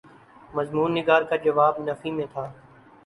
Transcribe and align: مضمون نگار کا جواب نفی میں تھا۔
مضمون 0.53 0.89
نگار 0.97 1.21
کا 1.29 1.35
جواب 1.45 1.73
نفی 1.87 2.11
میں 2.11 2.25
تھا۔ 2.33 2.45